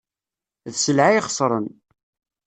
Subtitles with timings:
[0.71, 1.65] D sselɛa ixesren.